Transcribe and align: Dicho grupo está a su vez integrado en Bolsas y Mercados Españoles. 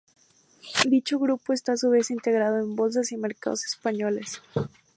Dicho 0.89 1.19
grupo 1.19 1.53
está 1.53 1.73
a 1.73 1.77
su 1.77 1.91
vez 1.91 2.09
integrado 2.09 2.57
en 2.57 2.75
Bolsas 2.75 3.11
y 3.11 3.17
Mercados 3.17 3.65
Españoles. 3.67 4.41